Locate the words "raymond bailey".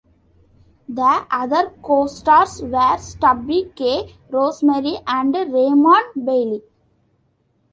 5.35-6.63